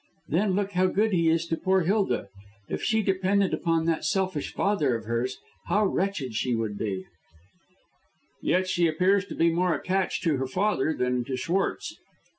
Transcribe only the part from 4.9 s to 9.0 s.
of hers, how wretched she would be." "Yet she